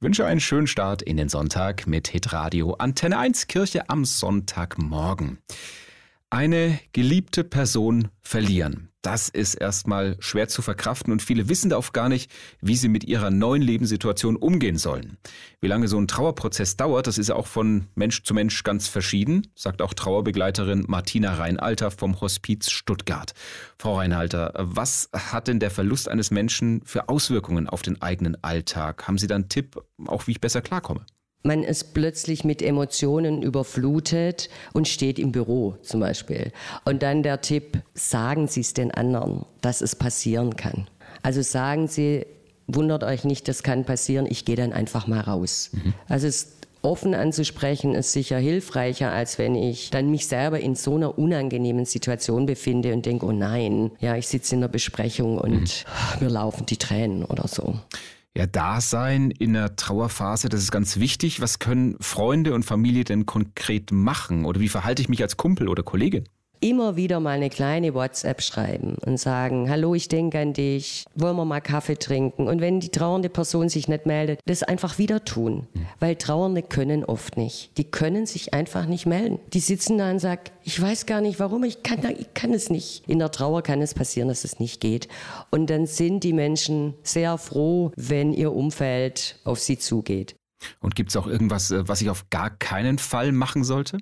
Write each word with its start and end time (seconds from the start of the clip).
Wünsche 0.00 0.24
einen 0.26 0.38
schönen 0.38 0.68
Start 0.68 1.02
in 1.02 1.16
den 1.16 1.28
Sonntag 1.28 1.88
mit 1.88 2.06
Hitradio 2.06 2.74
Antenne 2.74 3.18
1 3.18 3.48
Kirche 3.48 3.90
am 3.90 4.04
Sonntagmorgen. 4.04 5.38
Eine 6.30 6.78
geliebte 6.92 7.42
Person 7.42 8.06
verlieren. 8.22 8.90
Das 9.02 9.28
ist 9.28 9.54
erstmal 9.54 10.16
schwer 10.18 10.48
zu 10.48 10.60
verkraften 10.60 11.12
und 11.12 11.22
viele 11.22 11.48
wissen 11.48 11.72
auch 11.72 11.92
gar 11.92 12.08
nicht, 12.08 12.30
wie 12.60 12.74
sie 12.74 12.88
mit 12.88 13.04
ihrer 13.04 13.30
neuen 13.30 13.62
Lebenssituation 13.62 14.34
umgehen 14.36 14.76
sollen. 14.76 15.18
Wie 15.60 15.68
lange 15.68 15.86
so 15.86 15.98
ein 15.98 16.08
Trauerprozess 16.08 16.76
dauert, 16.76 17.06
das 17.06 17.16
ist 17.16 17.28
ja 17.28 17.36
auch 17.36 17.46
von 17.46 17.86
Mensch 17.94 18.24
zu 18.24 18.34
Mensch 18.34 18.64
ganz 18.64 18.88
verschieden, 18.88 19.46
sagt 19.54 19.82
auch 19.82 19.94
Trauerbegleiterin 19.94 20.84
Martina 20.88 21.34
Reinalter 21.34 21.92
vom 21.92 22.20
Hospiz 22.20 22.70
Stuttgart. 22.70 23.34
Frau 23.78 23.98
Reinhalter, 23.98 24.52
was 24.56 25.10
hat 25.12 25.46
denn 25.46 25.60
der 25.60 25.70
Verlust 25.70 26.08
eines 26.08 26.32
Menschen 26.32 26.82
für 26.84 27.08
Auswirkungen 27.08 27.68
auf 27.68 27.82
den 27.82 28.02
eigenen 28.02 28.42
Alltag? 28.42 29.06
Haben 29.06 29.18
Sie 29.18 29.28
da 29.28 29.36
einen 29.36 29.48
Tipp, 29.48 29.80
auch 30.06 30.26
wie 30.26 30.32
ich 30.32 30.40
besser 30.40 30.60
klarkomme? 30.60 31.06
Man 31.42 31.62
ist 31.62 31.94
plötzlich 31.94 32.44
mit 32.44 32.62
Emotionen 32.62 33.42
überflutet 33.42 34.50
und 34.72 34.88
steht 34.88 35.18
im 35.18 35.32
Büro 35.32 35.76
zum 35.82 36.00
Beispiel. 36.00 36.52
Und 36.84 37.02
dann 37.02 37.22
der 37.22 37.40
Tipp, 37.40 37.80
sagen 37.94 38.48
Sie 38.48 38.60
es 38.60 38.74
den 38.74 38.90
anderen, 38.90 39.44
dass 39.60 39.80
es 39.80 39.94
passieren 39.94 40.56
kann. 40.56 40.88
Also 41.22 41.42
sagen 41.42 41.86
Sie, 41.86 42.26
wundert 42.66 43.04
euch 43.04 43.24
nicht, 43.24 43.48
das 43.48 43.62
kann 43.62 43.84
passieren, 43.84 44.26
ich 44.28 44.44
gehe 44.44 44.56
dann 44.56 44.72
einfach 44.72 45.06
mal 45.06 45.20
raus. 45.20 45.70
Mhm. 45.72 45.94
Also 46.08 46.26
es 46.26 46.58
offen 46.82 47.14
anzusprechen 47.14 47.94
ist 47.94 48.12
sicher 48.12 48.38
hilfreicher, 48.38 49.10
als 49.10 49.38
wenn 49.38 49.54
ich 49.54 49.90
dann 49.90 50.10
mich 50.10 50.26
selber 50.26 50.60
in 50.60 50.74
so 50.74 50.94
einer 50.94 51.18
unangenehmen 51.18 51.84
Situation 51.84 52.46
befinde 52.46 52.92
und 52.92 53.04
denke, 53.04 53.26
oh 53.26 53.32
nein, 53.32 53.90
ja, 54.00 54.16
ich 54.16 54.28
sitze 54.28 54.54
in 54.54 54.60
der 54.60 54.68
Besprechung 54.68 55.38
und 55.38 55.84
mhm. 56.20 56.24
mir 56.24 56.30
laufen 56.30 56.66
die 56.66 56.76
Tränen 56.76 57.24
oder 57.24 57.48
so 57.48 57.74
ja, 58.38 58.46
Dasein 58.46 59.32
in 59.32 59.54
der 59.54 59.74
Trauerphase, 59.74 60.48
das 60.48 60.62
ist 60.62 60.70
ganz 60.70 60.98
wichtig. 60.98 61.40
Was 61.40 61.58
können 61.58 61.96
Freunde 62.00 62.54
und 62.54 62.62
Familie 62.62 63.02
denn 63.02 63.26
konkret 63.26 63.90
machen? 63.90 64.44
Oder 64.44 64.60
wie 64.60 64.68
verhalte 64.68 65.02
ich 65.02 65.08
mich 65.08 65.22
als 65.22 65.36
Kumpel 65.36 65.68
oder 65.68 65.82
Kollegin? 65.82 66.28
Immer 66.60 66.96
wieder 66.96 67.20
mal 67.20 67.30
eine 67.30 67.50
kleine 67.50 67.94
WhatsApp 67.94 68.42
schreiben 68.42 68.96
und 69.04 69.18
sagen, 69.18 69.68
hallo, 69.70 69.94
ich 69.94 70.08
denke 70.08 70.38
an 70.38 70.52
dich, 70.52 71.04
wollen 71.14 71.36
wir 71.36 71.44
mal 71.44 71.60
Kaffee 71.60 71.96
trinken? 71.96 72.48
Und 72.48 72.60
wenn 72.60 72.80
die 72.80 72.90
trauernde 72.90 73.28
Person 73.28 73.68
sich 73.68 73.88
nicht 73.88 74.06
meldet, 74.06 74.40
das 74.46 74.62
einfach 74.62 74.98
wieder 74.98 75.24
tun. 75.24 75.66
Mhm. 75.72 75.86
Weil 76.00 76.16
Trauernde 76.16 76.62
können 76.62 77.04
oft 77.04 77.36
nicht. 77.36 77.76
Die 77.78 77.84
können 77.84 78.26
sich 78.26 78.54
einfach 78.54 78.86
nicht 78.86 79.06
melden. 79.06 79.38
Die 79.52 79.60
sitzen 79.60 79.98
da 79.98 80.10
und 80.10 80.18
sagen, 80.18 80.42
ich 80.64 80.80
weiß 80.80 81.06
gar 81.06 81.20
nicht 81.20 81.40
warum, 81.40 81.64
ich 81.64 81.82
kann, 81.82 82.00
ich 82.18 82.34
kann 82.34 82.52
es 82.52 82.70
nicht. 82.70 83.08
In 83.08 83.18
der 83.18 83.30
Trauer 83.30 83.62
kann 83.62 83.80
es 83.80 83.94
passieren, 83.94 84.28
dass 84.28 84.44
es 84.44 84.60
nicht 84.60 84.80
geht. 84.80 85.08
Und 85.50 85.70
dann 85.70 85.86
sind 85.86 86.24
die 86.24 86.32
Menschen 86.32 86.94
sehr 87.02 87.38
froh, 87.38 87.92
wenn 87.96 88.32
ihr 88.32 88.52
Umfeld 88.52 89.38
auf 89.44 89.60
sie 89.60 89.78
zugeht. 89.78 90.36
Und 90.80 90.94
gibt 90.94 91.10
es 91.10 91.16
auch 91.16 91.26
irgendwas, 91.26 91.70
äh, 91.70 91.86
was 91.86 92.00
ich 92.00 92.10
auf 92.10 92.30
gar 92.30 92.50
keinen 92.50 92.98
Fall 92.98 93.32
machen 93.32 93.64
sollte? 93.64 93.98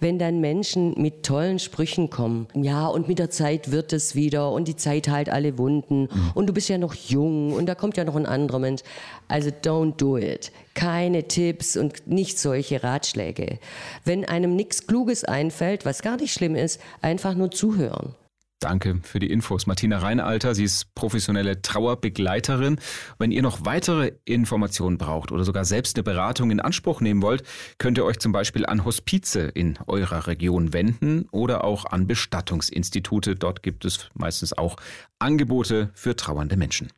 Wenn 0.00 0.18
dann 0.18 0.40
Menschen 0.40 0.94
mit 1.00 1.22
tollen 1.22 1.58
Sprüchen 1.58 2.10
kommen, 2.10 2.48
ja, 2.54 2.86
und 2.86 3.08
mit 3.08 3.18
der 3.18 3.30
Zeit 3.30 3.70
wird 3.70 3.92
es 3.92 4.14
wieder 4.14 4.52
und 4.52 4.68
die 4.68 4.76
Zeit 4.76 5.08
heilt 5.08 5.28
alle 5.28 5.58
Wunden 5.58 6.02
mhm. 6.02 6.30
und 6.34 6.46
du 6.48 6.52
bist 6.52 6.68
ja 6.68 6.78
noch 6.78 6.94
jung 6.94 7.52
und 7.52 7.66
da 7.66 7.74
kommt 7.74 7.96
ja 7.96 8.04
noch 8.04 8.16
ein 8.16 8.26
anderer 8.26 8.58
Mensch. 8.58 8.82
Also 9.28 9.50
don't 9.50 9.96
do 9.96 10.16
it. 10.16 10.52
Keine 10.74 11.26
Tipps 11.28 11.76
und 11.76 12.06
nicht 12.06 12.38
solche 12.38 12.82
Ratschläge. 12.82 13.58
Wenn 14.04 14.24
einem 14.24 14.56
nichts 14.56 14.86
Kluges 14.86 15.24
einfällt, 15.24 15.84
was 15.84 16.02
gar 16.02 16.16
nicht 16.16 16.32
schlimm 16.32 16.54
ist, 16.54 16.80
einfach 17.00 17.34
nur 17.34 17.50
zuhören. 17.50 18.14
Danke 18.60 19.00
für 19.02 19.18
die 19.18 19.30
Infos. 19.30 19.66
Martina 19.66 19.98
Reinalter, 19.98 20.54
sie 20.54 20.64
ist 20.64 20.94
professionelle 20.94 21.60
Trauerbegleiterin. 21.60 22.80
Wenn 23.18 23.30
ihr 23.30 23.42
noch 23.42 23.66
weitere 23.66 24.12
Informationen 24.24 24.96
braucht 24.96 25.30
oder 25.30 25.44
sogar 25.44 25.66
selbst 25.66 25.96
eine 25.96 26.04
Beratung 26.04 26.50
in 26.50 26.60
Anspruch 26.60 27.02
nehmen 27.02 27.20
wollt, 27.20 27.42
könnt 27.76 27.98
ihr 27.98 28.04
euch 28.06 28.18
zum 28.18 28.32
Beispiel 28.32 28.64
an 28.64 28.86
Hospize 28.86 29.40
in 29.40 29.78
eurer 29.86 30.26
Region 30.26 30.72
wenden 30.72 31.28
oder 31.32 31.64
auch 31.64 31.84
an 31.84 32.06
Bestattungsinstitute. 32.06 33.34
Dort 33.34 33.62
gibt 33.62 33.84
es 33.84 34.08
meistens 34.14 34.56
auch 34.56 34.76
Angebote 35.18 35.90
für 35.92 36.16
trauernde 36.16 36.56
Menschen. 36.56 36.88